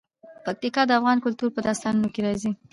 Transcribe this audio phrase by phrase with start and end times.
[0.45, 2.51] پکتیکا د افغان کلتور په داستانونو کې راځي.